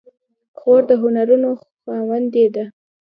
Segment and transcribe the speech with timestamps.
[0.59, 1.49] خور د هنرونو
[1.81, 2.65] خاوندې ده.